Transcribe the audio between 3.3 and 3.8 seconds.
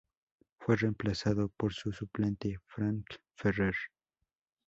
Ferrer.